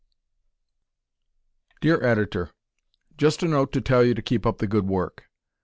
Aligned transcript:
Dear 1.79 2.03
Editor: 2.03 2.49
Just 3.19 3.43
a 3.43 3.47
note 3.47 3.71
to 3.73 3.81
tell 3.81 4.03
you 4.03 4.15
to 4.15 4.21
keep 4.23 4.47
up 4.47 4.57
the 4.57 4.65
good 4.65 4.87
work. 4.87 5.29